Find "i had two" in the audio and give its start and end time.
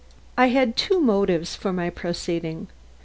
0.35-0.99